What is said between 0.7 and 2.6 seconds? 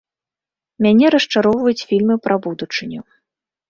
Мяне расчароўваюць фільмы пра